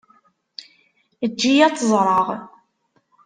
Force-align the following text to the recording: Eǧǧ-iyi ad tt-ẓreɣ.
Eǧǧ-iyi 1.25 1.63
ad 1.67 1.73
tt-ẓreɣ. 1.75 2.27